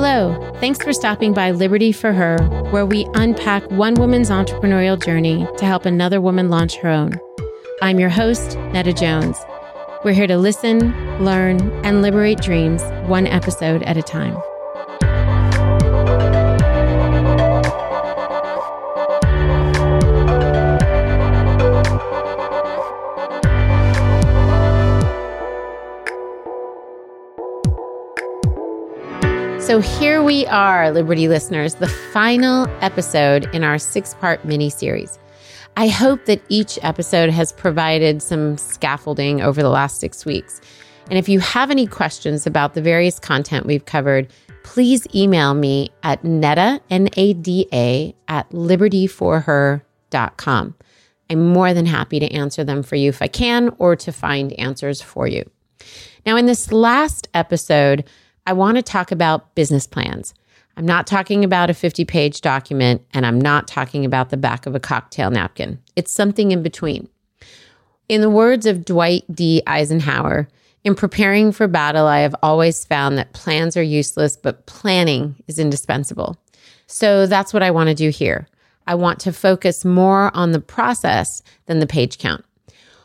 Hello, 0.00 0.52
thanks 0.60 0.78
for 0.78 0.92
stopping 0.92 1.32
by 1.32 1.50
Liberty 1.50 1.90
for 1.90 2.12
Her, 2.12 2.38
where 2.70 2.86
we 2.86 3.08
unpack 3.14 3.68
one 3.72 3.94
woman's 3.94 4.30
entrepreneurial 4.30 4.96
journey 5.04 5.44
to 5.56 5.64
help 5.64 5.86
another 5.86 6.20
woman 6.20 6.48
launch 6.50 6.76
her 6.76 6.88
own. 6.88 7.18
I'm 7.82 7.98
your 7.98 8.08
host, 8.08 8.56
Nada 8.72 8.92
Jones. 8.92 9.36
We're 10.04 10.12
here 10.12 10.28
to 10.28 10.38
listen, 10.38 10.94
learn, 11.24 11.60
and 11.84 12.00
liberate 12.00 12.40
dreams 12.40 12.80
one 13.08 13.26
episode 13.26 13.82
at 13.82 13.96
a 13.96 14.02
time. 14.02 14.40
So 29.68 29.80
here 29.80 30.22
we 30.22 30.46
are, 30.46 30.90
Liberty 30.90 31.28
listeners, 31.28 31.74
the 31.74 31.88
final 31.88 32.66
episode 32.80 33.54
in 33.54 33.64
our 33.64 33.76
six 33.76 34.14
part 34.14 34.42
mini 34.42 34.70
series. 34.70 35.18
I 35.76 35.88
hope 35.88 36.24
that 36.24 36.40
each 36.48 36.78
episode 36.80 37.28
has 37.28 37.52
provided 37.52 38.22
some 38.22 38.56
scaffolding 38.56 39.42
over 39.42 39.62
the 39.62 39.68
last 39.68 40.00
six 40.00 40.24
weeks. 40.24 40.62
And 41.10 41.18
if 41.18 41.28
you 41.28 41.38
have 41.40 41.70
any 41.70 41.86
questions 41.86 42.46
about 42.46 42.72
the 42.72 42.80
various 42.80 43.18
content 43.18 43.66
we've 43.66 43.84
covered, 43.84 44.32
please 44.62 45.06
email 45.14 45.52
me 45.52 45.90
at 46.02 46.24
nada, 46.24 46.80
N-A-D-A, 46.88 48.14
at 48.26 48.48
libertyforher.com. 48.48 50.74
I'm 51.28 51.46
more 51.46 51.74
than 51.74 51.84
happy 51.84 52.18
to 52.20 52.32
answer 52.32 52.64
them 52.64 52.82
for 52.82 52.96
you 52.96 53.10
if 53.10 53.20
I 53.20 53.28
can 53.28 53.70
or 53.76 53.96
to 53.96 54.12
find 54.12 54.54
answers 54.54 55.02
for 55.02 55.28
you. 55.28 55.44
Now, 56.24 56.36
in 56.36 56.46
this 56.46 56.72
last 56.72 57.28
episode, 57.34 58.08
I 58.48 58.54
want 58.54 58.76
to 58.76 58.82
talk 58.82 59.12
about 59.12 59.54
business 59.54 59.86
plans. 59.86 60.32
I'm 60.78 60.86
not 60.86 61.06
talking 61.06 61.44
about 61.44 61.68
a 61.68 61.74
50 61.74 62.06
page 62.06 62.40
document, 62.40 63.02
and 63.12 63.26
I'm 63.26 63.38
not 63.38 63.68
talking 63.68 64.06
about 64.06 64.30
the 64.30 64.38
back 64.38 64.64
of 64.64 64.74
a 64.74 64.80
cocktail 64.80 65.30
napkin. 65.30 65.78
It's 65.96 66.10
something 66.10 66.50
in 66.50 66.62
between. 66.62 67.10
In 68.08 68.22
the 68.22 68.30
words 68.30 68.64
of 68.64 68.86
Dwight 68.86 69.24
D. 69.30 69.62
Eisenhower, 69.66 70.48
in 70.82 70.94
preparing 70.94 71.52
for 71.52 71.68
battle, 71.68 72.06
I 72.06 72.20
have 72.20 72.34
always 72.42 72.86
found 72.86 73.18
that 73.18 73.34
plans 73.34 73.76
are 73.76 73.82
useless, 73.82 74.34
but 74.34 74.64
planning 74.64 75.36
is 75.46 75.58
indispensable. 75.58 76.38
So 76.86 77.26
that's 77.26 77.52
what 77.52 77.62
I 77.62 77.70
want 77.70 77.90
to 77.90 77.94
do 77.94 78.08
here. 78.08 78.48
I 78.86 78.94
want 78.94 79.20
to 79.20 79.32
focus 79.34 79.84
more 79.84 80.34
on 80.34 80.52
the 80.52 80.60
process 80.60 81.42
than 81.66 81.80
the 81.80 81.86
page 81.86 82.16
count. 82.16 82.46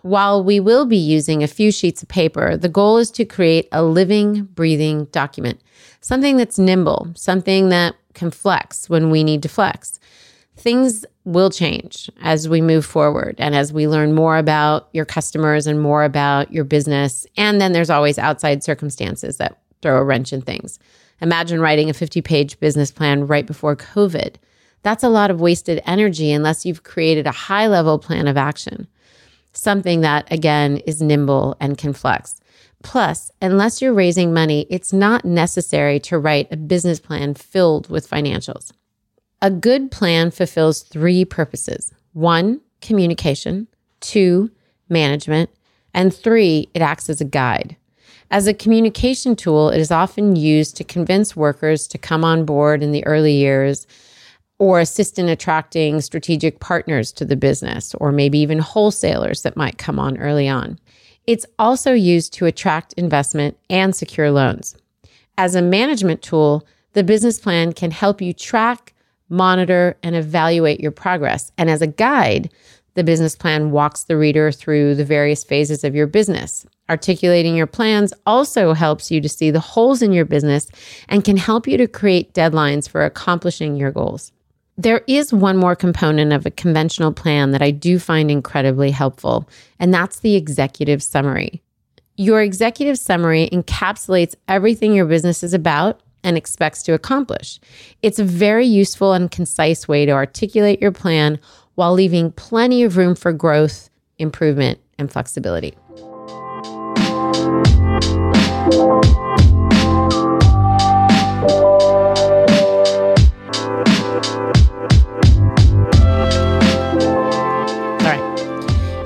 While 0.04 0.44
we 0.44 0.60
will 0.60 0.86
be 0.86 0.98
using 0.98 1.44
a 1.44 1.48
few 1.48 1.72
sheets 1.72 2.04
of 2.04 2.10
paper, 2.10 2.58
the 2.58 2.68
goal 2.68 2.98
is 2.98 3.10
to 3.12 3.24
create 3.24 3.70
a 3.72 3.84
living, 3.84 4.44
breathing 4.44 5.06
document, 5.06 5.62
something 6.02 6.36
that's 6.36 6.60
nimble, 6.60 7.14
something 7.16 7.70
that 7.70 7.96
can 8.14 8.30
flex 8.30 8.90
when 8.90 9.10
we 9.10 9.24
need 9.24 9.42
to 9.44 9.50
flex. 9.50 10.02
Things 10.58 11.06
will 11.24 11.50
change 11.50 12.12
as 12.22 12.50
we 12.50 12.60
move 12.60 12.86
forward 12.86 13.36
and 13.40 13.56
as 13.56 13.72
we 13.72 13.88
learn 13.88 14.14
more 14.14 14.38
about 14.38 14.90
your 14.92 15.06
customers 15.06 15.68
and 15.68 15.82
more 15.82 16.04
about 16.04 16.52
your 16.52 16.66
business. 16.66 17.26
And 17.38 17.62
then 17.62 17.72
there's 17.72 17.90
always 17.90 18.20
outside 18.20 18.62
circumstances 18.62 19.38
that 19.38 19.62
throw 19.82 19.98
a 19.98 20.04
wrench 20.04 20.34
in 20.34 20.42
things. 20.42 20.80
Imagine 21.22 21.62
writing 21.62 21.90
a 21.90 21.94
50 21.94 22.22
page 22.22 22.60
business 22.60 22.92
plan 22.92 23.26
right 23.26 23.48
before 23.48 23.78
COVID. 23.78 24.36
That's 24.82 25.04
a 25.06 25.10
lot 25.10 25.32
of 25.32 25.40
wasted 25.40 25.82
energy 25.86 26.30
unless 26.34 26.66
you've 26.66 26.84
created 26.84 27.26
a 27.26 27.32
high 27.32 27.68
level 27.68 27.98
plan 28.00 28.28
of 28.28 28.36
action 28.36 28.88
something 29.64 30.02
that, 30.02 30.32
again, 30.32 30.78
is 30.86 31.02
nimble 31.02 31.56
and 31.60 31.78
can 31.78 31.94
flex. 31.94 32.40
Plus, 32.84 33.32
unless 33.42 33.82
you're 33.82 33.94
raising 33.94 34.34
money, 34.34 34.68
it's 34.70 34.94
not 34.94 35.26
necessary 35.26 36.00
to 36.02 36.20
write 36.20 36.52
a 36.52 36.58
business 36.58 37.00
plan 37.00 37.34
filled 37.34 37.90
with 37.90 38.10
financials. 38.10 38.72
A 39.42 39.50
good 39.50 39.90
plan 39.90 40.32
fulfills 40.32 40.84
three 40.84 41.26
purposes 41.26 41.94
one, 42.12 42.62
communication, 42.82 43.68
two, 44.00 44.52
management, 44.90 45.50
and 45.94 46.14
three, 46.14 46.70
it 46.74 46.82
acts 46.82 47.10
as 47.10 47.22
a 47.22 47.26
guide. 47.26 47.76
As 48.30 48.48
a 48.48 48.54
communication 48.54 49.36
tool, 49.36 49.70
it 49.70 49.80
is 49.80 49.92
often 49.92 50.36
used 50.36 50.76
to 50.78 50.84
convince 50.84 51.36
workers 51.36 51.88
to 51.88 51.98
come 51.98 52.24
on 52.24 52.46
board 52.46 52.82
in 52.82 52.92
the 52.92 53.06
early 53.06 53.34
years 53.34 53.86
or 54.64 54.80
assist 54.80 55.20
in 55.20 55.28
attracting 55.28 56.00
strategic 56.00 56.62
partners 56.62 57.12
to 57.12 57.26
the 57.26 57.36
business, 57.36 57.94
or 57.96 58.14
maybe 58.14 58.40
even 58.40 58.60
wholesalers 58.60 59.42
that 59.42 59.58
might 59.58 59.78
come 59.78 60.00
on 60.00 60.18
early 60.20 60.48
on. 60.48 60.80
It's 61.28 61.46
also 61.60 61.92
used 61.92 62.32
to 62.36 62.46
attract 62.46 62.94
investment 62.94 63.58
and 63.70 63.94
secure 63.94 64.32
loans. 64.32 64.78
As 65.38 65.54
a 65.54 65.62
management 65.62 66.22
tool, 66.22 66.66
the 66.94 67.04
business 67.04 67.42
plan 67.42 67.74
can 67.74 67.92
help 67.92 68.22
you 68.22 68.32
track, 68.32 68.94
monitor, 69.28 69.98
and 70.02 70.16
evaluate 70.16 70.80
your 70.80 70.92
progress. 70.92 71.52
And 71.58 71.70
as 71.70 71.82
a 71.82 71.88
guide, 71.88 72.50
the 72.94 73.04
business 73.04 73.36
plan 73.36 73.72
walks 73.72 74.06
the 74.06 74.16
reader 74.16 74.50
through 74.50 74.96
the 74.96 75.04
various 75.04 75.44
phases 75.44 75.84
of 75.84 75.94
your 75.94 76.08
business. 76.08 76.66
Articulating 76.90 77.58
your 77.58 77.68
plans 77.68 78.14
also 78.26 78.72
helps 78.72 79.12
you 79.12 79.20
to 79.20 79.28
see 79.28 79.52
the 79.52 79.60
holes 79.60 80.02
in 80.02 80.14
your 80.14 80.24
business 80.24 80.70
and 81.10 81.26
can 81.26 81.36
help 81.36 81.68
you 81.68 81.76
to 81.76 81.88
create 81.88 82.34
deadlines 82.34 82.88
for 82.88 83.04
accomplishing 83.04 83.76
your 83.76 83.92
goals. 83.92 84.32
There 84.78 85.04
is 85.08 85.32
one 85.32 85.58
more 85.58 85.76
component 85.76 86.34
of 86.34 86.48
a 86.48 86.52
conventional 86.52 87.14
plan 87.14 87.52
that 87.52 87.62
I 87.62 87.70
do 87.70 88.00
find 88.00 88.32
incredibly 88.32 88.90
helpful, 88.90 89.48
and 89.80 89.94
that's 89.94 90.20
the 90.20 90.36
executive 90.36 91.04
summary. 91.04 91.62
Your 92.16 92.42
executive 92.42 92.98
summary 92.98 93.50
encapsulates 93.52 94.34
everything 94.48 94.94
your 94.94 95.06
business 95.06 95.44
is 95.44 95.54
about 95.54 96.02
and 96.24 96.38
expects 96.38 96.82
to 96.84 96.94
accomplish. 96.94 97.60
It's 98.02 98.18
a 98.18 98.24
very 98.24 98.66
useful 98.66 99.14
and 99.14 99.30
concise 99.30 99.88
way 99.88 100.08
to 100.08 100.12
articulate 100.12 100.82
your 100.82 100.92
plan 100.92 101.40
while 101.76 101.94
leaving 101.94 102.32
plenty 102.32 102.84
of 102.84 102.98
room 102.98 103.14
for 103.14 103.32
growth, 103.32 103.90
improvement, 104.18 104.80
and 104.98 105.12
flexibility. 105.12 105.76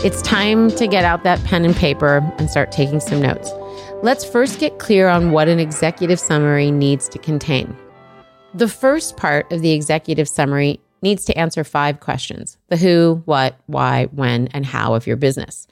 It's 0.08 0.22
time 0.22 0.72
to 0.72 0.88
get 0.88 1.04
out 1.04 1.24
that 1.24 1.44
pen 1.44 1.66
and 1.66 1.76
paper 1.76 2.20
and 2.38 2.50
start 2.50 2.72
taking 2.72 3.02
some 3.02 3.22
notes. 3.22 3.52
Let's 4.02 4.24
first 4.24 4.58
get 4.58 4.80
clear 4.80 5.10
on 5.10 5.32
what 5.32 5.50
an 5.50 5.60
executive 5.60 6.18
summary 6.18 6.72
needs 6.72 7.10
to 7.10 7.20
contain. 7.20 7.76
The 8.54 8.70
first 8.70 9.18
part 9.18 9.52
of 9.52 9.60
the 9.60 9.74
executive 9.74 10.30
summary 10.30 10.80
needs 11.02 11.26
to 11.26 11.38
answer 11.38 11.66
five 11.66 12.00
questions 12.00 12.58
the 12.70 12.78
who, 12.78 13.22
what, 13.26 13.60
why, 13.66 14.06
when, 14.14 14.48
and 14.54 14.66
how 14.66 14.94
of 14.94 15.08
your 15.08 15.18
business. 15.18 15.68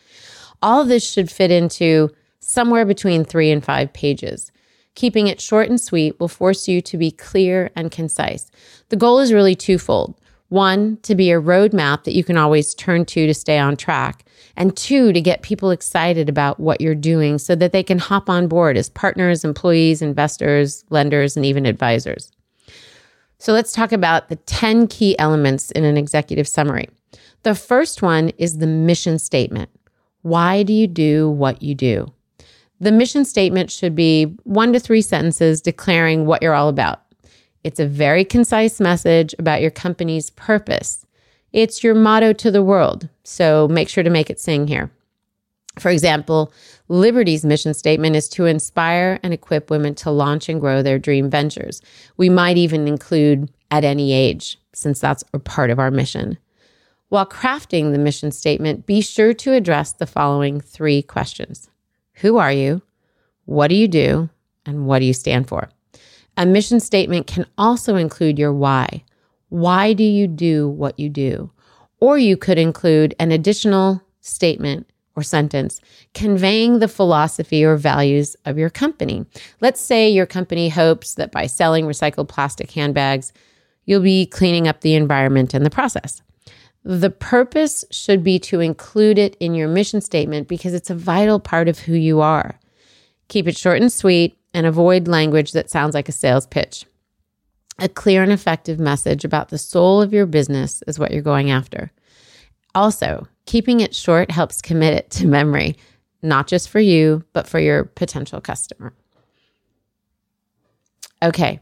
All 0.62 0.82
of 0.82 0.90
this 0.90 1.10
should 1.10 1.32
fit 1.32 1.50
into 1.50 2.10
somewhere 2.42 2.84
between 2.84 3.24
three 3.24 3.52
and 3.52 3.64
five 3.64 3.94
pages. 3.94 4.52
Keeping 4.96 5.28
it 5.28 5.40
short 5.40 5.70
and 5.70 5.80
sweet 5.80 6.20
will 6.20 6.28
force 6.28 6.68
you 6.68 6.82
to 6.82 6.98
be 6.98 7.10
clear 7.10 7.72
and 7.74 7.90
concise. 7.90 8.52
The 8.90 8.98
goal 8.98 9.20
is 9.20 9.32
really 9.32 9.56
twofold. 9.56 10.20
One, 10.56 10.96
to 11.02 11.16
be 11.16 11.32
a 11.32 11.42
roadmap 11.42 12.06
that 12.06 12.16
you 12.16 12.24
can 12.24 12.38
always 12.38 12.74
turn 12.74 13.04
to 13.08 13.28
to 13.28 13.34
stay 13.34 13.60
on 13.60 13.76
track. 13.76 14.24
And 14.56 14.74
two, 14.78 15.12
to 15.12 15.20
get 15.20 15.42
people 15.42 15.70
excited 15.70 16.30
about 16.30 16.62
what 16.62 16.80
you're 16.80 16.96
doing 16.96 17.40
so 17.40 17.56
that 17.56 17.74
they 17.74 17.84
can 17.84 18.00
hop 18.00 18.30
on 18.30 18.48
board 18.48 18.78
as 18.78 18.88
partners, 18.88 19.44
employees, 19.44 20.02
investors, 20.02 20.86
lenders, 20.90 21.36
and 21.36 21.46
even 21.46 21.66
advisors. 21.66 22.32
So 23.38 23.52
let's 23.52 23.74
talk 23.74 23.92
about 23.92 24.30
the 24.30 24.38
10 24.38 24.88
key 24.88 25.20
elements 25.20 25.72
in 25.72 25.84
an 25.84 25.98
executive 25.98 26.48
summary. 26.48 26.88
The 27.44 27.54
first 27.54 28.02
one 28.02 28.30
is 28.38 28.60
the 28.60 28.66
mission 28.66 29.20
statement. 29.20 29.70
Why 30.22 30.64
do 30.64 30.72
you 30.72 30.88
do 30.88 31.32
what 31.32 31.62
you 31.62 31.76
do? 31.76 32.14
The 32.80 32.94
mission 32.94 33.26
statement 33.26 33.72
should 33.72 33.94
be 33.94 34.38
one 34.46 34.72
to 34.72 34.80
three 34.80 35.02
sentences 35.02 35.60
declaring 35.60 36.26
what 36.26 36.42
you're 36.42 36.56
all 36.56 36.70
about. 36.70 37.05
It's 37.66 37.80
a 37.80 37.88
very 37.88 38.24
concise 38.24 38.80
message 38.80 39.34
about 39.40 39.60
your 39.60 39.72
company's 39.72 40.30
purpose. 40.30 41.04
It's 41.52 41.84
your 41.84 41.96
motto 41.96 42.32
to 42.32 42.52
the 42.52 42.62
world, 42.62 43.10
so 43.24 43.68
make 43.68 43.90
sure 43.90 44.04
to 44.04 44.10
make 44.12 44.30
it 44.30 44.40
sing 44.40 44.68
here. 44.68 44.92
For 45.80 45.90
example, 45.90 46.54
Liberty's 46.90 47.44
mission 47.44 47.74
statement 47.74 48.16
is 48.16 48.30
to 48.30 48.46
inspire 48.46 49.20
and 49.24 49.34
equip 49.34 49.72
women 49.72 49.96
to 49.96 50.12
launch 50.12 50.48
and 50.48 50.62
grow 50.62 50.84
their 50.84 51.00
dream 51.00 51.28
ventures. 51.28 51.82
We 52.18 52.30
might 52.30 52.58
even 52.58 52.88
include 52.88 53.52
at 53.72 53.84
any 53.84 54.14
age, 54.14 54.60
since 54.74 55.00
that's 55.00 55.24
a 55.34 55.40
part 55.40 55.72
of 55.72 55.80
our 55.80 55.90
mission. 55.90 56.38
While 57.10 57.26
crafting 57.26 57.92
the 57.92 57.98
mission 57.98 58.30
statement, 58.32 58.86
be 58.86 59.02
sure 59.02 59.34
to 59.34 59.54
address 59.54 59.92
the 59.92 60.06
following 60.06 60.62
three 60.62 61.02
questions 61.02 61.72
Who 62.18 62.38
are 62.38 62.52
you? 62.52 62.84
What 63.46 63.70
do 63.70 63.76
you 63.76 63.88
do? 63.88 64.30
And 64.68 64.86
what 64.86 65.00
do 65.00 65.06
you 65.06 65.14
stand 65.14 65.48
for? 65.48 65.70
A 66.38 66.46
mission 66.46 66.80
statement 66.80 67.28
can 67.28 67.46
also 67.58 67.96
include 67.96 68.38
your 68.38 68.54
why. 68.54 69.04
Why 69.50 69.94
do 69.94 70.04
you 70.04 70.28
do 70.28 70.68
what 70.68 71.00
you 71.00 71.10
do? 71.10 71.52
Or 72.00 72.18
you 72.18 72.36
could 72.36 72.58
include 72.58 73.16
an 73.20 73.32
additional 73.32 74.02
statement 74.20 74.88
or 75.16 75.24
sentence 75.24 75.80
conveying 76.14 76.80
the 76.80 76.90
philosophy 76.90 77.64
or 77.64 77.78
values 77.78 78.36
of 78.46 78.58
your 78.58 78.70
company. 78.70 79.26
Let's 79.62 79.80
say 79.80 80.10
your 80.10 80.26
company 80.26 80.68
hopes 80.68 81.14
that 81.16 81.32
by 81.32 81.48
selling 81.48 81.86
recycled 81.86 82.28
plastic 82.28 82.72
handbags, 82.72 83.32
you'll 83.86 84.02
be 84.02 84.26
cleaning 84.26 84.68
up 84.68 84.82
the 84.82 84.96
environment 84.96 85.54
in 85.54 85.64
the 85.64 85.70
process. 85.70 86.22
The 86.84 87.10
purpose 87.10 87.86
should 87.92 88.24
be 88.24 88.40
to 88.40 88.60
include 88.60 89.18
it 89.18 89.36
in 89.40 89.56
your 89.56 89.68
mission 89.68 90.02
statement 90.02 90.48
because 90.48 90.74
it's 90.74 90.90
a 90.90 90.96
vital 90.96 91.40
part 91.40 91.68
of 91.68 91.80
who 91.80 91.94
you 91.94 92.20
are. 92.22 92.60
Keep 93.28 93.48
it 93.48 93.58
short 93.58 93.82
and 93.82 93.92
sweet 93.92 94.38
and 94.56 94.66
avoid 94.66 95.10
language 95.10 95.52
that 95.52 95.70
sounds 95.70 95.94
like 95.94 96.08
a 96.08 96.14
sales 96.14 96.48
pitch. 96.48 96.86
A 97.78 97.90
clear 97.90 98.24
and 98.24 98.32
effective 98.32 98.80
message 98.80 99.26
about 99.26 99.50
the 99.50 99.58
soul 99.58 100.02
of 100.02 100.14
your 100.14 100.26
business 100.26 100.82
is 100.88 100.98
what 100.98 101.12
you're 101.12 101.22
going 101.22 101.52
after. 101.52 101.92
Also, 102.74 103.28
keeping 103.46 103.82
it 103.82 103.94
short 103.94 104.32
helps 104.32 104.62
commit 104.62 104.94
it 104.94 105.12
to 105.12 105.28
memory, 105.28 105.76
not 106.22 106.48
just 106.48 106.70
for 106.70 106.80
you, 106.80 107.22
but 107.34 107.48
for 107.48 107.60
your 107.60 107.84
potential 107.84 108.40
customer. 108.40 108.94
Okay, 111.22 111.60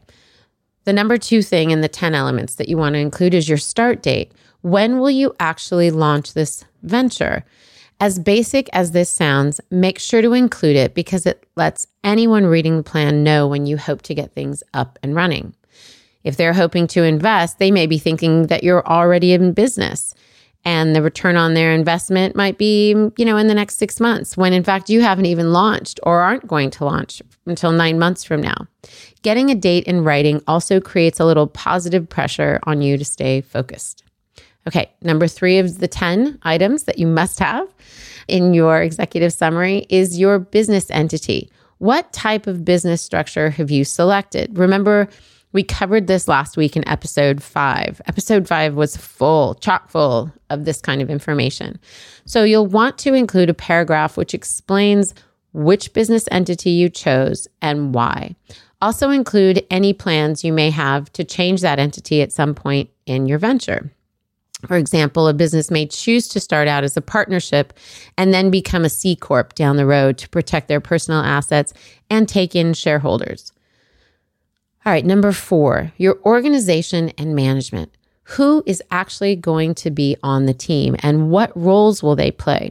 the 0.84 0.92
number 0.92 1.18
two 1.18 1.42
thing 1.42 1.72
in 1.72 1.80
the 1.80 1.88
10 1.88 2.14
elements 2.14 2.54
that 2.54 2.68
you 2.68 2.76
want 2.76 2.94
to 2.94 3.00
include 3.00 3.34
is 3.34 3.48
your 3.48 3.58
start 3.58 4.04
date. 4.04 4.30
When 4.60 5.00
will 5.00 5.10
you 5.10 5.34
actually 5.40 5.90
launch 5.90 6.34
this 6.34 6.64
venture? 6.84 7.44
As 8.00 8.18
basic 8.18 8.68
as 8.72 8.90
this 8.90 9.08
sounds, 9.08 9.60
make 9.70 9.98
sure 9.98 10.20
to 10.20 10.32
include 10.32 10.76
it 10.76 10.94
because 10.94 11.26
it 11.26 11.46
lets 11.56 11.86
anyone 12.02 12.44
reading 12.44 12.76
the 12.76 12.82
plan 12.82 13.22
know 13.22 13.46
when 13.46 13.66
you 13.66 13.78
hope 13.78 14.02
to 14.02 14.14
get 14.14 14.32
things 14.32 14.62
up 14.74 14.98
and 15.02 15.14
running. 15.14 15.54
If 16.24 16.36
they're 16.36 16.52
hoping 16.52 16.86
to 16.88 17.04
invest, 17.04 17.58
they 17.58 17.70
may 17.70 17.86
be 17.86 17.98
thinking 17.98 18.48
that 18.48 18.64
you're 18.64 18.86
already 18.86 19.32
in 19.32 19.52
business 19.52 20.14
and 20.64 20.96
the 20.96 21.02
return 21.02 21.36
on 21.36 21.54
their 21.54 21.72
investment 21.72 22.34
might 22.34 22.56
be, 22.56 22.90
you 22.90 23.24
know, 23.24 23.36
in 23.36 23.48
the 23.48 23.54
next 23.54 23.76
6 23.76 24.00
months 24.00 24.36
when 24.36 24.52
in 24.54 24.64
fact 24.64 24.88
you 24.88 25.02
haven't 25.02 25.26
even 25.26 25.52
launched 25.52 26.00
or 26.02 26.20
aren't 26.20 26.46
going 26.46 26.70
to 26.70 26.84
launch 26.84 27.22
until 27.46 27.70
9 27.70 27.98
months 27.98 28.24
from 28.24 28.40
now. 28.40 28.66
Getting 29.22 29.50
a 29.50 29.54
date 29.54 29.84
in 29.84 30.04
writing 30.04 30.42
also 30.48 30.80
creates 30.80 31.20
a 31.20 31.26
little 31.26 31.46
positive 31.46 32.08
pressure 32.08 32.58
on 32.64 32.80
you 32.80 32.96
to 32.96 33.04
stay 33.04 33.42
focused. 33.42 34.02
Okay, 34.66 34.90
number 35.02 35.28
three 35.28 35.58
of 35.58 35.78
the 35.78 35.88
10 35.88 36.38
items 36.42 36.84
that 36.84 36.98
you 36.98 37.06
must 37.06 37.38
have 37.38 37.68
in 38.28 38.54
your 38.54 38.82
executive 38.82 39.32
summary 39.32 39.86
is 39.90 40.18
your 40.18 40.38
business 40.38 40.90
entity. 40.90 41.50
What 41.78 42.12
type 42.12 42.46
of 42.46 42.64
business 42.64 43.02
structure 43.02 43.50
have 43.50 43.70
you 43.70 43.84
selected? 43.84 44.56
Remember, 44.56 45.08
we 45.52 45.62
covered 45.62 46.06
this 46.06 46.26
last 46.26 46.56
week 46.56 46.76
in 46.76 46.88
episode 46.88 47.42
five. 47.42 48.00
Episode 48.06 48.48
five 48.48 48.74
was 48.74 48.96
full, 48.96 49.54
chock 49.54 49.88
full 49.88 50.32
of 50.50 50.64
this 50.64 50.80
kind 50.80 51.02
of 51.02 51.10
information. 51.10 51.78
So 52.24 52.42
you'll 52.42 52.66
want 52.66 52.98
to 52.98 53.14
include 53.14 53.50
a 53.50 53.54
paragraph 53.54 54.16
which 54.16 54.34
explains 54.34 55.14
which 55.52 55.92
business 55.92 56.26
entity 56.32 56.70
you 56.70 56.88
chose 56.88 57.46
and 57.62 57.94
why. 57.94 58.34
Also, 58.82 59.10
include 59.10 59.64
any 59.70 59.92
plans 59.92 60.42
you 60.42 60.52
may 60.52 60.70
have 60.70 61.10
to 61.12 61.24
change 61.24 61.60
that 61.60 61.78
entity 61.78 62.20
at 62.20 62.32
some 62.32 62.54
point 62.54 62.90
in 63.06 63.26
your 63.26 63.38
venture. 63.38 63.92
For 64.66 64.76
example, 64.76 65.28
a 65.28 65.34
business 65.34 65.70
may 65.70 65.86
choose 65.86 66.28
to 66.28 66.40
start 66.40 66.68
out 66.68 66.84
as 66.84 66.96
a 66.96 67.02
partnership 67.02 67.72
and 68.16 68.32
then 68.32 68.50
become 68.50 68.84
a 68.84 68.90
C 68.90 69.16
Corp 69.16 69.54
down 69.54 69.76
the 69.76 69.86
road 69.86 70.18
to 70.18 70.28
protect 70.28 70.68
their 70.68 70.80
personal 70.80 71.20
assets 71.20 71.72
and 72.10 72.28
take 72.28 72.54
in 72.54 72.74
shareholders. 72.74 73.52
All 74.86 74.92
right, 74.92 75.04
number 75.04 75.32
four, 75.32 75.92
your 75.96 76.18
organization 76.24 77.10
and 77.16 77.34
management. 77.34 77.90
Who 78.24 78.62
is 78.66 78.82
actually 78.90 79.36
going 79.36 79.74
to 79.76 79.90
be 79.90 80.16
on 80.22 80.46
the 80.46 80.54
team 80.54 80.96
and 81.00 81.30
what 81.30 81.54
roles 81.56 82.02
will 82.02 82.16
they 82.16 82.30
play? 82.30 82.70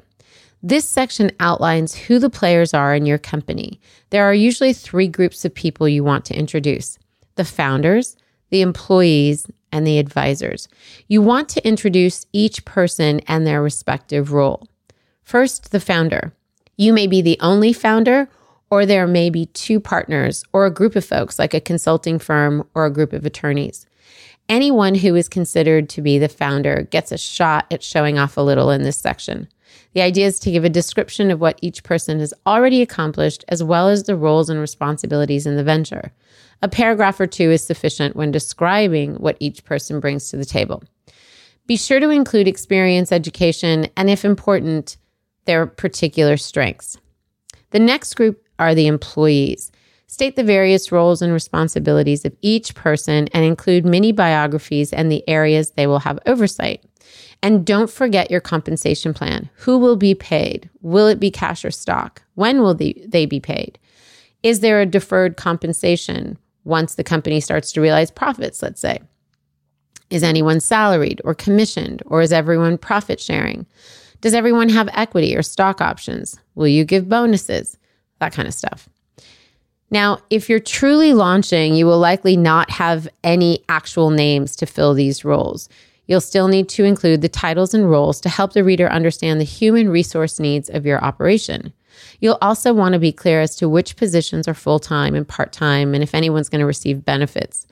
This 0.61 0.87
section 0.87 1.31
outlines 1.39 1.93
who 1.93 2.19
the 2.19 2.29
players 2.29 2.73
are 2.73 2.95
in 2.95 3.05
your 3.05 3.17
company. 3.17 3.79
There 4.09 4.23
are 4.23 4.33
usually 4.33 4.73
three 4.73 5.07
groups 5.07 5.43
of 5.43 5.53
people 5.53 5.89
you 5.89 6.03
want 6.03 6.25
to 6.25 6.35
introduce 6.35 6.97
the 7.35 7.45
founders, 7.45 8.15
the 8.49 8.61
employees, 8.61 9.45
and 9.73 9.85
the 9.85 9.97
advisors. 9.97 10.69
You 11.07 11.21
want 11.21 11.49
to 11.49 11.67
introduce 11.67 12.27
each 12.31 12.63
person 12.63 13.19
and 13.27 13.45
their 13.45 13.61
respective 13.61 14.31
role. 14.31 14.69
First, 15.23 15.71
the 15.71 15.79
founder. 15.79 16.33
You 16.77 16.93
may 16.93 17.07
be 17.07 17.21
the 17.21 17.37
only 17.41 17.73
founder, 17.73 18.29
or 18.69 18.85
there 18.85 19.07
may 19.07 19.29
be 19.29 19.47
two 19.47 19.79
partners 19.79 20.43
or 20.53 20.65
a 20.65 20.73
group 20.73 20.95
of 20.95 21.03
folks, 21.03 21.39
like 21.39 21.53
a 21.53 21.59
consulting 21.59 22.19
firm 22.19 22.67
or 22.73 22.85
a 22.85 22.93
group 22.93 23.13
of 23.13 23.25
attorneys. 23.25 23.85
Anyone 24.47 24.95
who 24.95 25.15
is 25.15 25.27
considered 25.29 25.89
to 25.89 26.01
be 26.01 26.19
the 26.19 26.29
founder 26.29 26.87
gets 26.91 27.11
a 27.11 27.17
shot 27.17 27.65
at 27.71 27.81
showing 27.81 28.19
off 28.19 28.37
a 28.37 28.41
little 28.41 28.69
in 28.69 28.83
this 28.83 28.97
section. 28.97 29.47
The 29.93 30.01
idea 30.01 30.27
is 30.27 30.39
to 30.39 30.51
give 30.51 30.63
a 30.63 30.69
description 30.69 31.31
of 31.31 31.39
what 31.39 31.59
each 31.61 31.83
person 31.83 32.19
has 32.19 32.33
already 32.45 32.81
accomplished, 32.81 33.45
as 33.47 33.63
well 33.63 33.89
as 33.89 34.03
the 34.03 34.15
roles 34.15 34.49
and 34.49 34.59
responsibilities 34.59 35.45
in 35.45 35.55
the 35.55 35.63
venture. 35.63 36.11
A 36.61 36.67
paragraph 36.67 37.19
or 37.19 37.27
two 37.27 37.51
is 37.51 37.63
sufficient 37.63 38.15
when 38.15 38.31
describing 38.31 39.15
what 39.15 39.37
each 39.39 39.63
person 39.63 39.99
brings 39.99 40.29
to 40.29 40.37
the 40.37 40.45
table. 40.45 40.83
Be 41.67 41.77
sure 41.77 41.99
to 41.99 42.09
include 42.09 42.47
experience, 42.47 43.11
education, 43.11 43.87
and 43.95 44.09
if 44.09 44.25
important, 44.25 44.97
their 45.45 45.65
particular 45.65 46.37
strengths. 46.37 46.97
The 47.71 47.79
next 47.79 48.15
group 48.15 48.43
are 48.59 48.75
the 48.75 48.87
employees. 48.87 49.71
State 50.13 50.35
the 50.35 50.43
various 50.43 50.91
roles 50.91 51.23
and 51.23 51.33
responsibilities 51.33 52.23
of 52.23 52.37
each 52.43 52.75
person 52.75 53.27
and 53.33 53.43
include 53.43 53.83
mini 53.83 54.11
biographies 54.11 54.93
and 54.93 55.11
the 55.11 55.27
areas 55.27 55.71
they 55.71 55.87
will 55.87 55.97
have 55.97 56.19
oversight. 56.27 56.83
And 57.41 57.65
don't 57.65 57.89
forget 57.89 58.29
your 58.29 58.39
compensation 58.39 59.15
plan. 59.15 59.49
Who 59.55 59.79
will 59.79 59.95
be 59.95 60.13
paid? 60.13 60.69
Will 60.81 61.07
it 61.07 61.19
be 61.19 61.31
cash 61.31 61.65
or 61.65 61.71
stock? 61.71 62.21
When 62.35 62.61
will 62.61 62.75
they, 62.75 63.25
be 63.25 63.39
paid? 63.39 63.79
Is 64.43 64.59
there 64.59 64.79
a 64.79 64.85
deferred 64.85 65.35
compensation? 65.35 66.37
once 66.63 66.93
the 66.95 67.03
company 67.03 67.39
starts 67.39 67.71
to 67.71 67.81
realize 67.81 68.11
profits, 68.11 68.61
let's 68.61 68.79
say. 68.79 68.99
Is 70.11 70.23
anyone 70.23 70.59
salaried 70.59 71.21
or 71.25 71.33
commissioned, 71.33 72.03
or 72.05 72.21
is 72.21 72.31
everyone 72.31 72.77
profit 72.77 73.19
sharing? 73.19 73.65
Does 74.21 74.33
everyone 74.33 74.69
have 74.69 74.87
equity 74.93 75.35
or 75.35 75.41
stock 75.41 75.81
options? 75.81 76.39
Will 76.55 76.67
you 76.67 76.85
give 76.85 77.09
bonuses? 77.09 77.77
That 78.19 78.31
kind 78.31 78.47
of 78.47 78.53
stuff. 78.53 78.87
Now, 79.93 80.17
if 80.31 80.49
you're 80.49 80.59
truly 80.59 81.13
launching, 81.13 81.75
you 81.75 81.85
will 81.85 81.99
likely 81.99 82.35
not 82.35 82.71
have 82.71 83.07
any 83.23 83.63
actual 83.69 84.09
names 84.09 84.55
to 84.55 84.65
fill 84.65 84.95
these 84.95 85.23
roles. 85.23 85.69
You'll 86.07 86.19
still 86.19 86.47
need 86.47 86.67
to 86.69 86.83
include 86.83 87.21
the 87.21 87.29
titles 87.29 87.75
and 87.75 87.87
roles 87.87 88.19
to 88.21 88.29
help 88.29 88.53
the 88.53 88.63
reader 88.63 88.89
understand 88.89 89.39
the 89.39 89.45
human 89.45 89.89
resource 89.89 90.39
needs 90.39 90.67
of 90.67 90.87
your 90.87 91.01
operation. 91.03 91.73
You'll 92.19 92.39
also 92.41 92.73
want 92.73 92.93
to 92.93 92.99
be 92.99 93.11
clear 93.11 93.39
as 93.39 93.55
to 93.57 93.69
which 93.69 93.95
positions 93.95 94.47
are 94.47 94.55
full 94.55 94.79
time 94.79 95.13
and 95.13 95.27
part 95.27 95.53
time, 95.53 95.93
and 95.93 96.01
if 96.01 96.15
anyone's 96.15 96.49
going 96.49 96.61
to 96.61 96.65
receive 96.65 97.05
benefits. 97.05 97.67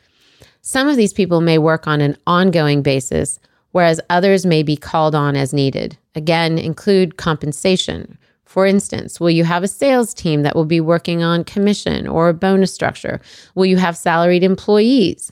Some 0.61 0.87
of 0.87 0.97
these 0.97 1.13
people 1.13 1.41
may 1.41 1.57
work 1.57 1.87
on 1.87 2.01
an 2.01 2.15
ongoing 2.27 2.83
basis, 2.83 3.39
whereas 3.71 3.99
others 4.11 4.45
may 4.45 4.61
be 4.61 4.77
called 4.77 5.15
on 5.15 5.35
as 5.35 5.55
needed. 5.55 5.97
Again, 6.13 6.59
include 6.59 7.17
compensation. 7.17 8.19
For 8.51 8.65
instance, 8.65 9.17
will 9.17 9.29
you 9.29 9.46
have 9.46 9.63
a 9.63 9.67
sales 9.70 10.13
team 10.13 10.41
that 10.41 10.58
will 10.58 10.65
be 10.65 10.81
working 10.81 11.24
on 11.24 11.46
commission 11.46 12.05
or 12.05 12.27
a 12.27 12.34
bonus 12.34 12.74
structure? 12.74 13.22
Will 13.55 13.65
you 13.65 13.77
have 13.77 13.96
salaried 13.96 14.43
employees? 14.43 15.31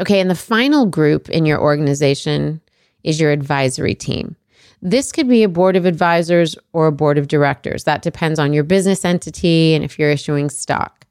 Okay, 0.00 0.20
and 0.20 0.30
the 0.30 0.34
final 0.34 0.86
group 0.86 1.28
in 1.28 1.44
your 1.44 1.60
organization 1.60 2.62
is 3.04 3.20
your 3.20 3.30
advisory 3.30 3.94
team. 3.94 4.36
This 4.80 5.12
could 5.12 5.28
be 5.28 5.42
a 5.42 5.50
board 5.50 5.76
of 5.76 5.84
advisors 5.84 6.56
or 6.72 6.86
a 6.86 6.92
board 6.92 7.18
of 7.18 7.28
directors. 7.28 7.84
That 7.84 8.00
depends 8.00 8.38
on 8.38 8.54
your 8.54 8.64
business 8.64 9.04
entity 9.04 9.74
and 9.74 9.84
if 9.84 9.98
you're 9.98 10.10
issuing 10.10 10.48
stock. 10.48 11.04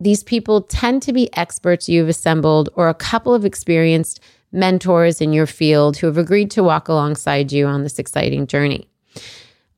These 0.00 0.24
people 0.24 0.62
tend 0.62 1.02
to 1.02 1.12
be 1.12 1.32
experts 1.36 1.88
you've 1.88 2.08
assembled 2.08 2.68
or 2.74 2.88
a 2.88 2.94
couple 2.94 3.32
of 3.32 3.44
experienced 3.44 4.18
mentors 4.50 5.20
in 5.20 5.32
your 5.32 5.46
field 5.46 5.98
who 5.98 6.08
have 6.08 6.18
agreed 6.18 6.50
to 6.50 6.64
walk 6.64 6.88
alongside 6.88 7.52
you 7.52 7.64
on 7.66 7.84
this 7.84 8.00
exciting 8.00 8.48
journey. 8.48 8.88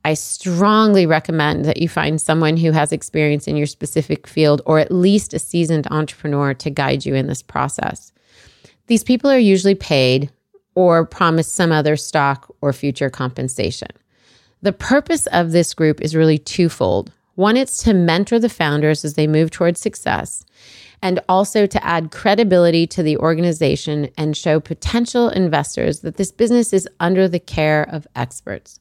I 0.05 0.13
strongly 0.13 1.05
recommend 1.05 1.65
that 1.65 1.81
you 1.81 1.89
find 1.89 2.21
someone 2.21 2.55
who 2.55 2.71
has 2.71 2.93
experience 2.93 3.47
in 3.47 3.57
your 3.57 3.67
specific 3.67 4.25
field 4.25 4.61
or 4.65 4.79
at 4.79 4.91
least 4.91 5.33
a 5.33 5.39
seasoned 5.39 5.87
entrepreneur 5.91 6.53
to 6.53 6.69
guide 6.69 7.05
you 7.05 7.13
in 7.13 7.27
this 7.27 7.41
process. 7.41 8.13
These 8.87 9.03
people 9.03 9.29
are 9.29 9.37
usually 9.37 9.75
paid 9.75 10.31
or 10.75 11.05
promised 11.05 11.55
some 11.55 11.71
other 11.71 11.97
stock 11.97 12.53
or 12.61 12.71
future 12.71 13.09
compensation. 13.09 13.89
The 14.61 14.71
purpose 14.71 15.27
of 15.27 15.51
this 15.51 15.73
group 15.73 16.01
is 16.01 16.15
really 16.15 16.37
twofold. 16.37 17.11
One, 17.35 17.57
it's 17.57 17.83
to 17.83 17.93
mentor 17.93 18.39
the 18.39 18.47
founders 18.49 19.03
as 19.03 19.15
they 19.15 19.27
move 19.27 19.51
towards 19.51 19.79
success, 19.79 20.45
and 21.01 21.19
also 21.27 21.65
to 21.67 21.85
add 21.85 22.11
credibility 22.11 22.87
to 22.87 23.03
the 23.03 23.17
organization 23.17 24.09
and 24.17 24.35
show 24.35 24.59
potential 24.59 25.29
investors 25.29 25.99
that 25.99 26.15
this 26.15 26.31
business 26.31 26.73
is 26.73 26.87
under 26.99 27.27
the 27.27 27.39
care 27.39 27.83
of 27.91 28.07
experts. 28.15 28.79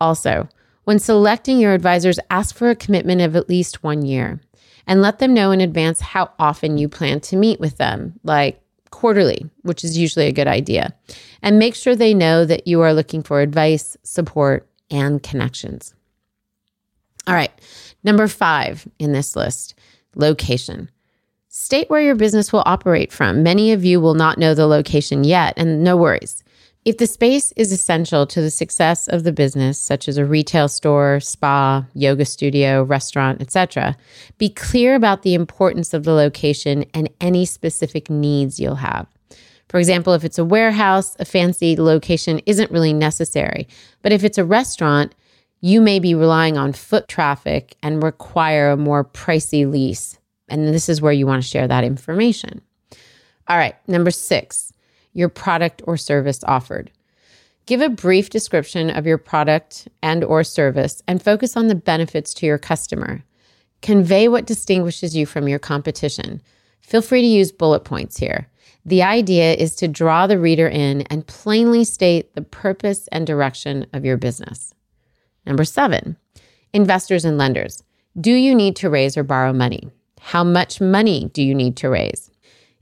Also, 0.00 0.48
when 0.84 0.98
selecting 0.98 1.58
your 1.58 1.74
advisors, 1.74 2.18
ask 2.30 2.54
for 2.54 2.70
a 2.70 2.76
commitment 2.76 3.20
of 3.20 3.36
at 3.36 3.48
least 3.48 3.82
one 3.82 4.04
year 4.04 4.40
and 4.86 5.02
let 5.02 5.18
them 5.18 5.34
know 5.34 5.50
in 5.50 5.60
advance 5.60 6.00
how 6.00 6.30
often 6.38 6.78
you 6.78 6.88
plan 6.88 7.20
to 7.20 7.36
meet 7.36 7.60
with 7.60 7.76
them, 7.76 8.18
like 8.24 8.60
quarterly, 8.90 9.48
which 9.62 9.84
is 9.84 9.96
usually 9.96 10.26
a 10.26 10.32
good 10.32 10.48
idea. 10.48 10.94
And 11.42 11.58
make 11.58 11.74
sure 11.74 11.94
they 11.94 12.14
know 12.14 12.44
that 12.44 12.66
you 12.66 12.80
are 12.80 12.92
looking 12.92 13.22
for 13.22 13.40
advice, 13.40 13.96
support, 14.02 14.68
and 14.90 15.22
connections. 15.22 15.94
All 17.26 17.34
right, 17.34 17.52
number 18.02 18.26
five 18.26 18.88
in 18.98 19.12
this 19.12 19.36
list 19.36 19.74
location. 20.16 20.90
State 21.48 21.90
where 21.90 22.00
your 22.00 22.14
business 22.14 22.52
will 22.52 22.62
operate 22.66 23.12
from. 23.12 23.42
Many 23.42 23.72
of 23.72 23.84
you 23.84 24.00
will 24.00 24.14
not 24.14 24.38
know 24.38 24.54
the 24.54 24.66
location 24.66 25.24
yet, 25.24 25.54
and 25.56 25.84
no 25.84 25.96
worries. 25.96 26.42
If 26.86 26.96
the 26.96 27.06
space 27.06 27.52
is 27.56 27.72
essential 27.72 28.26
to 28.26 28.40
the 28.40 28.50
success 28.50 29.06
of 29.06 29.22
the 29.22 29.32
business, 29.32 29.78
such 29.78 30.08
as 30.08 30.16
a 30.16 30.24
retail 30.24 30.66
store, 30.66 31.20
spa, 31.20 31.84
yoga 31.92 32.24
studio, 32.24 32.82
restaurant, 32.82 33.42
etc., 33.42 33.98
be 34.38 34.48
clear 34.48 34.94
about 34.94 35.20
the 35.20 35.34
importance 35.34 35.92
of 35.92 36.04
the 36.04 36.14
location 36.14 36.86
and 36.94 37.10
any 37.20 37.44
specific 37.44 38.08
needs 38.08 38.58
you'll 38.58 38.76
have. 38.76 39.06
For 39.68 39.78
example, 39.78 40.14
if 40.14 40.24
it's 40.24 40.38
a 40.38 40.44
warehouse, 40.44 41.16
a 41.20 41.26
fancy 41.26 41.76
location 41.76 42.40
isn't 42.46 42.70
really 42.70 42.94
necessary. 42.94 43.68
But 44.00 44.12
if 44.12 44.24
it's 44.24 44.38
a 44.38 44.44
restaurant, 44.44 45.14
you 45.60 45.82
may 45.82 45.98
be 45.98 46.14
relying 46.14 46.56
on 46.56 46.72
foot 46.72 47.08
traffic 47.08 47.76
and 47.82 48.02
require 48.02 48.70
a 48.70 48.76
more 48.78 49.04
pricey 49.04 49.70
lease. 49.70 50.18
And 50.48 50.66
this 50.68 50.88
is 50.88 51.02
where 51.02 51.12
you 51.12 51.26
want 51.26 51.42
to 51.42 51.48
share 51.48 51.68
that 51.68 51.84
information. 51.84 52.62
All 53.48 53.58
right, 53.58 53.76
number 53.86 54.10
six 54.10 54.69
your 55.12 55.28
product 55.28 55.82
or 55.86 55.96
service 55.96 56.42
offered. 56.44 56.90
Give 57.66 57.80
a 57.80 57.88
brief 57.88 58.30
description 58.30 58.90
of 58.90 59.06
your 59.06 59.18
product 59.18 59.88
and 60.02 60.24
or 60.24 60.42
service 60.42 61.02
and 61.06 61.22
focus 61.22 61.56
on 61.56 61.68
the 61.68 61.74
benefits 61.74 62.34
to 62.34 62.46
your 62.46 62.58
customer. 62.58 63.22
Convey 63.82 64.28
what 64.28 64.46
distinguishes 64.46 65.16
you 65.16 65.26
from 65.26 65.48
your 65.48 65.58
competition. 65.58 66.42
Feel 66.80 67.02
free 67.02 67.22
to 67.22 67.26
use 67.26 67.52
bullet 67.52 67.84
points 67.84 68.16
here. 68.16 68.48
The 68.84 69.02
idea 69.02 69.54
is 69.54 69.76
to 69.76 69.88
draw 69.88 70.26
the 70.26 70.38
reader 70.38 70.66
in 70.66 71.02
and 71.02 71.26
plainly 71.26 71.84
state 71.84 72.34
the 72.34 72.42
purpose 72.42 73.08
and 73.12 73.26
direction 73.26 73.86
of 73.92 74.04
your 74.04 74.16
business. 74.16 74.74
Number 75.46 75.64
seven, 75.64 76.16
investors 76.72 77.24
and 77.24 77.38
lenders. 77.38 77.82
Do 78.20 78.32
you 78.32 78.54
need 78.54 78.76
to 78.76 78.90
raise 78.90 79.16
or 79.16 79.22
borrow 79.22 79.52
money? 79.52 79.90
How 80.20 80.44
much 80.44 80.80
money 80.80 81.30
do 81.32 81.42
you 81.42 81.54
need 81.54 81.76
to 81.78 81.88
raise? 81.88 82.30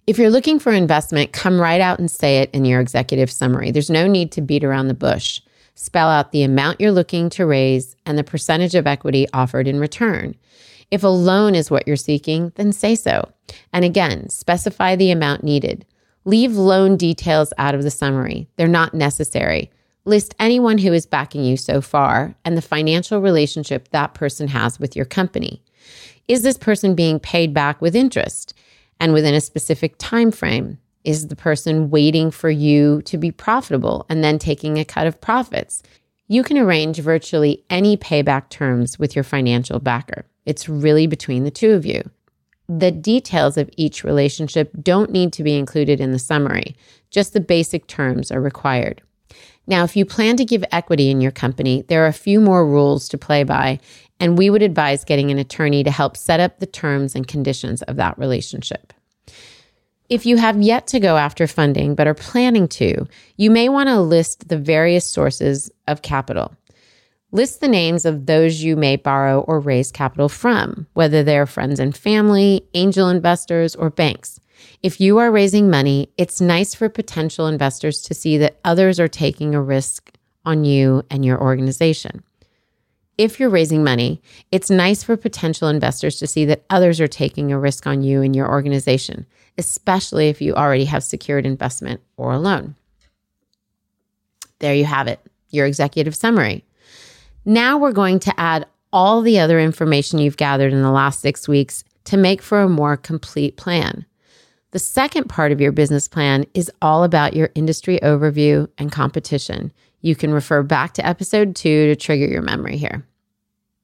If 0.09 0.17
you're 0.17 0.31
looking 0.31 0.59
for 0.59 0.73
investment, 0.73 1.35
come 1.35 1.61
right 1.61 1.83
out 1.83 1.99
and 1.99 2.11
say 2.11 2.39
it 2.39 2.51
in 2.55 2.65
your 2.65 2.81
executive 2.81 3.31
summary. 3.31 3.71
There's 3.71 3.91
no 3.91 4.07
need 4.07 4.33
to 4.33 4.41
beat 4.41 4.65
around 4.65 4.89
the 4.89 4.95
bush. 4.95 5.43
Spell 5.75 6.09
out 6.09 6.33
the 6.33 6.45
amount 6.45 6.81
you're 6.81 6.93
looking 6.93 7.29
to 7.29 7.45
raise 7.45 7.95
and 8.07 8.17
the 8.17 8.25
percentage 8.25 8.75
of 8.75 8.87
equity 8.87 9.27
offered 9.35 9.69
in 9.69 9.79
return. 9.79 10.35
If 10.91 11.05
a 11.05 11.09
loan 11.09 11.55
is 11.55 11.71
what 11.71 11.87
you're 11.87 11.97
seeking, 11.97 12.53
then 12.55 12.73
say 12.73 12.95
so. 12.95 13.31
And 13.75 13.85
again, 13.85 14.31
specify 14.31 14.97
the 14.97 15.11
amount 15.11 15.45
needed. 15.45 15.85
Leave 16.25 16.57
loan 16.57 16.97
details 16.97 17.53
out 17.59 17.75
of 17.75 17.83
the 17.83 17.91
summary, 17.91 18.49
they're 18.57 18.67
not 18.67 18.95
necessary. 18.95 19.71
List 20.07 20.35
anyone 20.39 20.79
who 20.79 20.95
is 20.95 21.05
backing 21.05 21.45
you 21.45 21.59
so 21.59 21.83
far 21.83 22.35
and 22.47 22.57
the 22.57 22.63
financial 22.63 23.21
relationship 23.21 23.89
that 23.91 24.15
person 24.15 24.49
has 24.49 24.81
with 24.81 24.97
your 24.97 25.05
company. 25.05 25.63
Is 26.29 26.41
this 26.41 26.57
person 26.57 26.95
being 26.95 27.21
paid 27.21 27.53
back 27.53 27.83
with 27.83 27.95
interest? 27.95 28.55
And 29.01 29.13
within 29.13 29.35
a 29.35 29.41
specific 29.41 29.95
time 29.99 30.31
frame? 30.31 30.79
Is 31.05 31.29
the 31.29 31.37
person 31.37 31.91
waiting 31.91 32.31
for 32.31 32.51
you 32.51 33.03
to 33.03 33.17
be 33.17 33.31
profitable 33.31 34.05
and 34.09 34.23
then 34.23 34.39
taking 34.39 34.79
a 34.79 34.85
cut 34.85 35.07
of 35.07 35.21
profits? 35.21 35.83
You 36.27 36.43
can 36.43 36.59
arrange 36.59 36.99
virtually 36.99 37.65
any 37.71 37.97
payback 37.97 38.51
terms 38.51 38.99
with 38.99 39.17
your 39.17 39.25
financial 39.25 39.79
backer. 39.79 40.27
It's 40.45 40.69
really 40.69 41.07
between 41.07 41.45
the 41.45 41.51
two 41.51 41.73
of 41.73 41.87
you. 41.87 42.03
The 42.69 42.91
details 42.91 43.57
of 43.57 43.71
each 43.79 44.05
relationship 44.05 44.71
don't 44.83 45.11
need 45.11 45.33
to 45.35 45.43
be 45.43 45.57
included 45.57 46.01
in 46.01 46.13
the 46.13 46.19
summary, 46.19 46.77
just 47.11 47.33
the 47.33 47.41
basic 47.41 47.87
terms 47.87 48.31
are 48.31 48.43
required. 48.43 49.01
Now, 49.67 49.85
if 49.85 49.97
you 49.97 50.05
plan 50.05 50.37
to 50.37 50.45
give 50.45 50.65
equity 50.73 51.11
in 51.11 51.21
your 51.21 51.31
company, 51.31 51.83
there 51.89 52.05
are 52.05 52.09
a 52.09 52.13
few 52.13 52.41
more 52.41 52.67
rules 52.67 53.09
to 53.09 53.19
play 53.19 53.45
by, 53.45 53.81
and 54.21 54.37
we 54.37 54.51
would 54.51 54.63
advise 54.63 55.05
getting 55.05 55.31
an 55.31 55.39
attorney 55.39 55.85
to 55.85 55.91
help 55.91 56.17
set 56.17 56.41
up 56.41 56.59
the 56.59 56.67
terms 56.67 57.15
and 57.15 57.27
conditions 57.27 57.83
of 57.83 57.97
that 57.97 58.19
relationship. 58.19 58.93
If 60.09 60.25
you 60.25 60.39
have 60.39 60.61
yet 60.61 60.87
to 60.89 61.01
go 61.01 61.17
after 61.17 61.47
funding 61.47 61.95
but 61.95 62.07
are 62.07 62.15
planning 62.15 62.67
to, 62.69 63.07
you 63.37 63.51
may 63.51 63.69
want 63.69 63.89
to 63.89 64.01
list 64.01 64.49
the 64.49 64.57
various 64.57 65.05
sources 65.05 65.71
of 65.87 66.03
capital. 66.03 66.55
List 67.31 67.61
the 67.61 67.69
names 67.69 68.07
of 68.07 68.25
those 68.25 68.63
you 68.63 68.75
may 68.75 68.97
borrow 68.97 69.41
or 69.41 69.61
raise 69.61 69.93
capital 69.93 70.31
from, 70.31 70.87
whether 70.95 71.23
they're 71.23 71.45
friends 71.45 71.79
and 71.79 71.95
family, 71.95 72.67
angel 72.73 73.11
investors, 73.11 73.77
or 73.77 73.91
banks. 73.91 74.41
If 74.83 74.99
you 74.99 75.19
are 75.19 75.31
raising 75.31 75.69
money, 75.69 76.11
it's 76.17 76.41
nice 76.41 76.75
for 76.75 76.89
potential 76.89 77.47
investors 77.47 78.01
to 78.03 78.15
see 78.15 78.39
that 78.39 78.59
others 78.65 78.99
are 78.99 79.09
taking 79.09 79.55
a 79.55 79.61
risk 79.61 80.11
on 80.47 80.65
you 80.65 81.03
and 81.11 81.23
your 81.23 81.39
organization 81.39 82.23
if 83.19 83.41
you're 83.41 83.51
raising 83.51 83.83
money, 83.83 84.23
it's 84.53 84.71
nice 84.71 85.03
for 85.03 85.17
potential 85.17 85.69
investors 85.69 86.17
to 86.21 86.27
see 86.27 86.45
that 86.47 86.65
others 86.71 87.01
are 87.01 87.09
taking 87.09 87.53
a 87.53 87.59
risk 87.59 87.87
on 87.87 88.03
you 88.03 88.23
and 88.23 88.35
your 88.35 88.49
organization, 88.49 89.27
especially 89.59 90.29
if 90.29 90.41
you 90.41 90.55
already 90.55 90.85
have 90.85 91.03
secured 91.03 91.45
investment 91.45 92.01
or 92.17 92.33
a 92.33 92.39
loan. 92.39 92.77
There 94.61 94.75
you 94.75 94.85
have 94.85 95.09
it, 95.09 95.21
your 95.51 95.67
executive 95.67 96.15
summary. 96.15 96.65
Now 97.45 97.77
we're 97.77 97.93
going 97.93 98.21
to 98.21 98.41
add 98.41 98.67
all 98.93 99.21
the 99.21 99.39
other 99.39 99.59
information 99.59 100.19
you've 100.19 100.37
gathered 100.37 100.73
in 100.73 100.83
the 100.83 100.91
last 100.91 101.21
six 101.21 101.49
weeks 101.49 101.85
to 102.05 102.17
make 102.17 102.41
for 102.41 102.61
a 102.61 102.69
more 102.69 102.97
complete 102.97 103.57
plan. 103.57 104.07
The 104.71 104.79
second 104.79 105.29
part 105.29 105.51
of 105.51 105.61
your 105.61 105.73
business 105.73 106.09
plan 106.09 106.45
is 106.55 106.71
all 106.81 107.03
about 107.03 107.35
your 107.35 107.51
industry 107.55 107.99
overview 108.03 108.69
and 108.79 108.93
competition. 108.93 109.73
You 110.03 110.15
can 110.15 110.33
refer 110.33 110.63
back 110.63 110.95
to 110.95 111.07
episode 111.07 111.57
two 111.57 111.87
to 111.87 111.97
trigger 111.97 112.27
your 112.27 112.43
memory 112.43 112.77
here. 112.77 113.05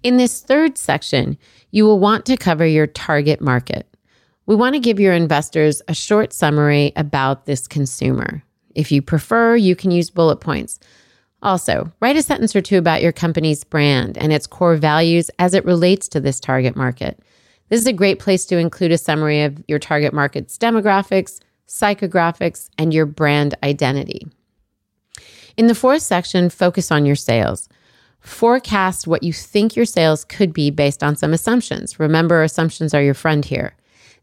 In 0.05 0.19
this 0.19 0.43
third 0.43 0.77
section, 0.77 1.39
you 1.71 1.87
will 1.87 1.99
want 1.99 2.27
to 2.27 2.37
cover 2.37 2.67
your 2.67 2.87
target 2.87 3.41
market. 3.41 3.89
We 4.45 4.55
want 4.55 4.75
to 4.75 4.79
give 4.79 5.01
your 5.01 5.15
investors 5.15 5.81
a 5.89 5.95
short 5.95 6.35
summary 6.35 6.93
about 6.95 7.47
this 7.47 7.67
consumer. 7.67 8.45
If 8.75 8.93
you 8.93 9.01
prefer, 9.01 9.57
you 9.57 9.75
can 9.75 9.91
use 9.91 10.11
bullet 10.11 10.41
points. 10.41 10.79
Also, 11.41 11.91
write 12.01 12.19
a 12.19 12.23
sentence 12.23 12.55
or 12.55 12.61
two 12.61 12.77
about 12.77 13.01
your 13.01 13.13
company's 13.13 13.65
brand 13.65 14.19
and 14.19 14.31
its 14.31 14.47
core 14.47 14.77
values 14.77 15.31
as 15.39 15.55
it 15.55 15.65
relates 15.65 16.07
to 16.09 16.21
this 16.21 16.39
target 16.39 16.77
market. 16.77 17.19
This 17.71 17.81
is 17.81 17.87
a 17.87 17.93
great 17.95 18.19
place 18.19 18.45
to 18.47 18.59
include 18.59 18.93
a 18.93 18.99
summary 18.99 19.41
of 19.43 19.65
your 19.69 19.79
target 19.79 20.13
market's 20.13 20.59
demographics, 20.59 21.41
psychographics, 21.67 22.69
and 22.77 22.93
your 22.93 23.07
brand 23.07 23.55
identity. 23.63 24.27
In 25.57 25.67
the 25.67 25.75
fourth 25.75 26.03
section, 26.03 26.51
focus 26.51 26.93
on 26.93 27.07
your 27.07 27.17
sales. 27.17 27.71
Forecast 28.25 29.07
what 29.07 29.23
you 29.23 29.35
think 29.35 29.77
your 29.77 29.85
sales 29.85 30.25
could 30.25 30.55
be 30.55 30.71
based 30.71 31.03
on 31.03 31.15
some 31.15 31.35
assumptions. 31.35 32.01
Remember, 32.01 32.43
assumptions 32.43 32.95
are 32.95 33.03
your 33.03 33.13
friend 33.13 33.45
here. 33.45 33.75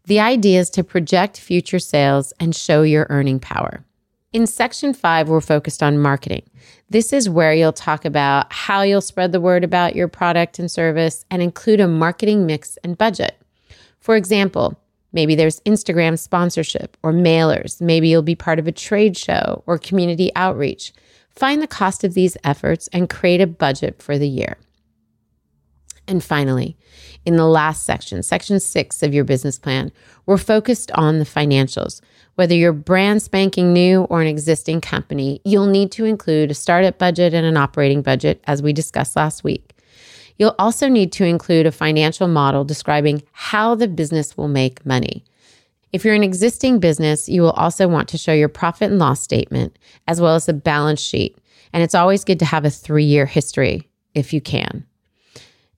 The 0.05 0.19
idea 0.19 0.59
is 0.59 0.71
to 0.71 0.83
project 0.83 1.39
future 1.39 1.77
sales 1.77 2.33
and 2.39 2.55
show 2.55 2.81
your 2.81 3.05
earning 3.11 3.39
power. 3.39 3.85
In 4.33 4.47
section 4.47 4.95
five, 4.95 5.29
we're 5.29 5.39
focused 5.39 5.83
on 5.83 5.99
marketing. 5.99 6.41
This 6.89 7.13
is 7.13 7.29
where 7.29 7.53
you'll 7.53 7.73
talk 7.73 8.03
about 8.03 8.51
how 8.51 8.81
you'll 8.81 9.01
spread 9.01 9.33
the 9.33 9.39
word 9.39 9.63
about 9.63 9.95
your 9.95 10.07
product 10.07 10.57
and 10.57 10.71
service 10.71 11.23
and 11.29 11.43
include 11.43 11.79
a 11.79 11.87
marketing 11.87 12.47
mix 12.47 12.77
and 12.83 12.97
budget. 12.97 13.39
For 13.99 14.15
example, 14.15 14.79
maybe 15.13 15.35
there's 15.35 15.59
Instagram 15.61 16.17
sponsorship 16.17 16.97
or 17.03 17.13
mailers. 17.13 17.79
Maybe 17.79 18.07
you'll 18.07 18.23
be 18.23 18.35
part 18.35 18.57
of 18.57 18.65
a 18.65 18.71
trade 18.71 19.15
show 19.15 19.61
or 19.67 19.77
community 19.77 20.31
outreach. 20.35 20.91
Find 21.35 21.61
the 21.61 21.67
cost 21.67 22.03
of 22.03 22.13
these 22.13 22.37
efforts 22.43 22.87
and 22.93 23.09
create 23.09 23.41
a 23.41 23.47
budget 23.47 24.01
for 24.01 24.17
the 24.17 24.27
year. 24.27 24.57
And 26.07 26.23
finally, 26.23 26.77
in 27.25 27.37
the 27.37 27.47
last 27.47 27.83
section, 27.83 28.23
section 28.23 28.59
six 28.59 29.03
of 29.03 29.13
your 29.13 29.23
business 29.23 29.57
plan, 29.59 29.91
we're 30.25 30.37
focused 30.37 30.91
on 30.91 31.19
the 31.19 31.25
financials. 31.25 32.01
Whether 32.35 32.55
you're 32.55 32.73
brand 32.73 33.21
spanking 33.21 33.71
new 33.71 34.03
or 34.03 34.21
an 34.21 34.27
existing 34.27 34.81
company, 34.81 35.41
you'll 35.45 35.67
need 35.67 35.91
to 35.93 36.05
include 36.05 36.51
a 36.51 36.55
startup 36.55 36.97
budget 36.97 37.33
and 37.33 37.45
an 37.45 37.57
operating 37.57 38.01
budget, 38.01 38.43
as 38.45 38.61
we 38.61 38.73
discussed 38.73 39.15
last 39.15 39.43
week. 39.43 39.73
You'll 40.37 40.55
also 40.57 40.87
need 40.87 41.11
to 41.13 41.25
include 41.25 41.67
a 41.67 41.71
financial 41.71 42.27
model 42.27 42.63
describing 42.63 43.21
how 43.31 43.75
the 43.75 43.87
business 43.87 44.35
will 44.35 44.47
make 44.47 44.85
money. 44.85 45.23
If 45.91 46.05
you're 46.05 46.15
an 46.15 46.23
existing 46.23 46.79
business, 46.79 47.27
you 47.27 47.41
will 47.41 47.51
also 47.51 47.87
want 47.87 48.07
to 48.09 48.17
show 48.17 48.33
your 48.33 48.49
profit 48.49 48.91
and 48.91 48.99
loss 48.99 49.21
statement 49.21 49.77
as 50.07 50.21
well 50.21 50.35
as 50.35 50.47
a 50.47 50.53
balance 50.53 51.01
sheet. 51.01 51.37
And 51.73 51.83
it's 51.83 51.95
always 51.95 52.23
good 52.23 52.39
to 52.39 52.45
have 52.45 52.65
a 52.65 52.69
three 52.69 53.03
year 53.03 53.25
history 53.25 53.89
if 54.13 54.33
you 54.33 54.41
can. 54.41 54.85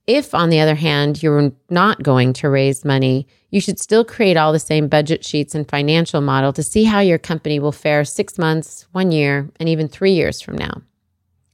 If, 0.06 0.34
on 0.34 0.50
the 0.50 0.60
other 0.60 0.74
hand, 0.74 1.22
you're 1.22 1.52
not 1.70 2.02
going 2.02 2.34
to 2.34 2.50
raise 2.50 2.84
money, 2.84 3.26
you 3.50 3.60
should 3.60 3.78
still 3.78 4.04
create 4.04 4.36
all 4.36 4.52
the 4.52 4.58
same 4.58 4.88
budget 4.88 5.24
sheets 5.24 5.54
and 5.54 5.68
financial 5.68 6.20
model 6.20 6.52
to 6.52 6.62
see 6.62 6.84
how 6.84 7.00
your 7.00 7.18
company 7.18 7.58
will 7.58 7.72
fare 7.72 8.04
six 8.04 8.36
months, 8.36 8.86
one 8.92 9.12
year, 9.12 9.48
and 9.58 9.68
even 9.68 9.88
three 9.88 10.12
years 10.12 10.42
from 10.42 10.58
now. 10.58 10.82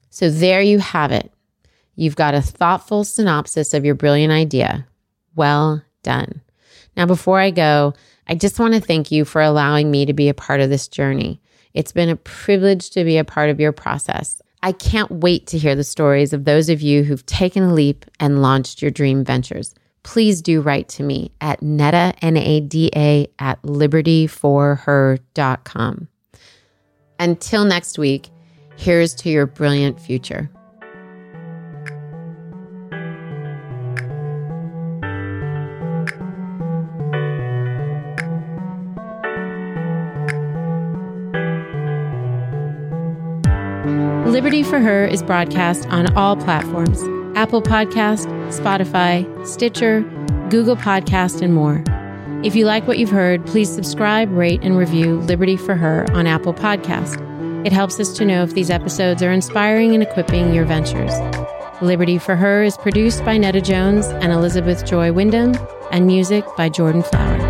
So 0.08 0.28
there 0.28 0.60
you 0.60 0.80
have 0.80 1.12
it. 1.12 1.32
You've 1.94 2.16
got 2.16 2.34
a 2.34 2.42
thoughtful 2.42 3.04
synopsis 3.04 3.72
of 3.72 3.84
your 3.84 3.94
brilliant 3.94 4.32
idea. 4.32 4.86
Well 5.36 5.84
done. 6.02 6.40
Now, 6.96 7.06
before 7.06 7.38
I 7.38 7.50
go, 7.50 7.94
I 8.28 8.34
just 8.34 8.60
want 8.60 8.74
to 8.74 8.80
thank 8.80 9.10
you 9.10 9.24
for 9.24 9.42
allowing 9.42 9.90
me 9.90 10.06
to 10.06 10.12
be 10.12 10.28
a 10.28 10.34
part 10.34 10.60
of 10.60 10.70
this 10.70 10.88
journey. 10.88 11.40
It's 11.74 11.92
been 11.92 12.08
a 12.08 12.16
privilege 12.16 12.90
to 12.90 13.04
be 13.04 13.18
a 13.18 13.24
part 13.24 13.50
of 13.50 13.60
your 13.60 13.72
process. 13.72 14.40
I 14.62 14.72
can't 14.72 15.10
wait 15.10 15.46
to 15.48 15.58
hear 15.58 15.74
the 15.74 15.84
stories 15.84 16.32
of 16.32 16.44
those 16.44 16.68
of 16.68 16.82
you 16.82 17.02
who've 17.02 17.26
taken 17.26 17.62
a 17.62 17.72
leap 17.72 18.04
and 18.18 18.42
launched 18.42 18.82
your 18.82 18.90
dream 18.90 19.24
ventures. 19.24 19.74
Please 20.02 20.42
do 20.42 20.60
write 20.60 20.88
to 20.90 21.02
me 21.02 21.32
at 21.40 21.62
nada, 21.62 22.12
N-A-D-A, 22.22 23.28
at 23.38 23.62
libertyforher.com. 23.62 26.08
Until 27.18 27.64
next 27.64 27.98
week, 27.98 28.28
here's 28.76 29.14
to 29.16 29.28
your 29.28 29.46
brilliant 29.46 30.00
future. 30.00 30.48
For 44.70 44.78
Her 44.78 45.04
is 45.04 45.20
broadcast 45.20 45.88
on 45.88 46.16
all 46.16 46.36
platforms 46.36 47.02
Apple 47.36 47.60
Podcast, 47.60 48.26
Spotify, 48.52 49.26
Stitcher, 49.44 50.02
Google 50.48 50.76
Podcast, 50.76 51.42
and 51.42 51.52
more. 51.52 51.82
If 52.44 52.54
you 52.54 52.66
like 52.66 52.86
what 52.86 52.96
you've 52.96 53.10
heard, 53.10 53.44
please 53.46 53.68
subscribe, 53.68 54.30
rate, 54.30 54.60
and 54.62 54.78
review 54.78 55.18
Liberty 55.22 55.56
for 55.56 55.74
Her 55.74 56.06
on 56.12 56.28
Apple 56.28 56.54
Podcast. 56.54 57.18
It 57.66 57.72
helps 57.72 57.98
us 57.98 58.16
to 58.18 58.24
know 58.24 58.44
if 58.44 58.54
these 58.54 58.70
episodes 58.70 59.24
are 59.24 59.32
inspiring 59.32 59.92
and 59.92 60.04
equipping 60.04 60.54
your 60.54 60.66
ventures. 60.66 61.12
Liberty 61.82 62.18
for 62.18 62.36
Her 62.36 62.62
is 62.62 62.76
produced 62.76 63.24
by 63.24 63.38
Nada 63.38 63.60
Jones 63.60 64.06
and 64.06 64.32
Elizabeth 64.32 64.86
Joy 64.86 65.12
Wyndham, 65.12 65.56
and 65.90 66.06
music 66.06 66.44
by 66.56 66.68
Jordan 66.68 67.02
Flower. 67.02 67.49